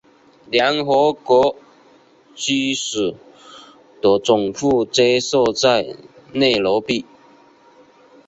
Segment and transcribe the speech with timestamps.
[0.49, 1.61] 联合国人
[2.35, 3.15] 居署
[4.01, 5.95] 的总部皆设在
[6.33, 7.05] 内罗毕。